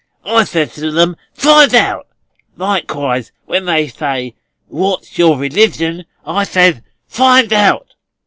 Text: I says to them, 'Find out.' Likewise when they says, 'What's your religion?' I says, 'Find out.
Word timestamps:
I 0.25 0.45
says 0.45 0.73
to 0.73 0.89
them, 0.89 1.15
'Find 1.35 1.75
out.' 1.75 2.07
Likewise 2.57 3.31
when 3.45 3.65
they 3.65 3.87
says, 3.87 4.31
'What's 4.67 5.19
your 5.19 5.37
religion?' 5.37 6.05
I 6.25 6.43
says, 6.43 6.81
'Find 7.07 7.53
out. 7.53 7.93